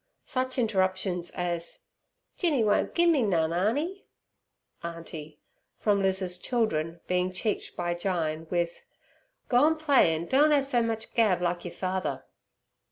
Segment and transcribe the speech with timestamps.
[0.25, 1.85] Such interruptions as
[2.35, 4.05] "Jinny won't gimme nun, Arnie"
[4.81, 5.37] (Auntie)
[5.77, 8.81] from Liz's children being cheeked by Jyne with
[9.47, 12.23] "Go an' play an' doan' 'ave ser much gab, like yer father."